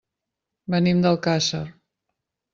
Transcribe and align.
Venim 0.75 1.03
d'Alcàsser. 1.03 1.63